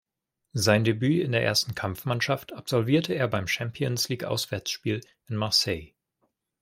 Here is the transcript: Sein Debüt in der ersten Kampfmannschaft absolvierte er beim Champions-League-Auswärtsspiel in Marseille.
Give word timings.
Sein 0.53 0.83
Debüt 0.83 1.21
in 1.23 1.31
der 1.31 1.43
ersten 1.43 1.75
Kampfmannschaft 1.75 2.53
absolvierte 2.53 3.13
er 3.13 3.27
beim 3.27 3.47
Champions-League-Auswärtsspiel 3.47 5.01
in 5.27 5.35
Marseille. 5.35 5.93